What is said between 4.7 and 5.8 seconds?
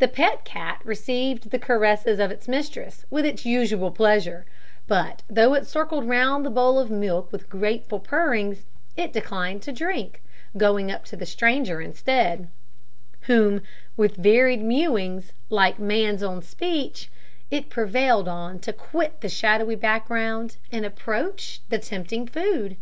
but, though it